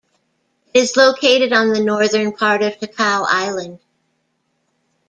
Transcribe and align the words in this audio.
It 0.73 0.79
is 0.79 0.97
located 0.97 1.53
on 1.53 1.67
the 1.73 1.79
northern 1.79 2.33
part 2.33 2.63
of 2.63 2.79
Ticao 2.79 3.23
Island. 3.29 3.77